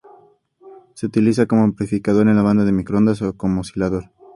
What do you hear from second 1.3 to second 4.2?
como amplificador en la banda de microondas o como oscilador.